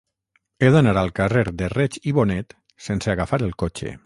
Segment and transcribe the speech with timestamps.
[0.65, 2.57] He d'anar al carrer de Reig i Bonet
[2.89, 3.97] sense agafar el cotxe.